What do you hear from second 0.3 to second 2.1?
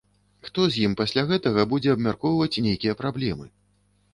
Хто з ім пасля гэтага будзе